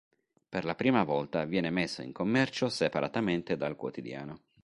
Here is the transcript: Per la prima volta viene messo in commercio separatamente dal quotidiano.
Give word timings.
Per 0.49 0.65
la 0.65 0.73
prima 0.73 1.03
volta 1.03 1.45
viene 1.45 1.69
messo 1.69 2.01
in 2.01 2.11
commercio 2.11 2.69
separatamente 2.69 3.55
dal 3.55 3.75
quotidiano. 3.75 4.45